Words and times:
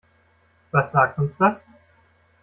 Was 0.71 0.93
sagt 0.93 1.19
uns 1.19 1.37
das? 1.37 1.63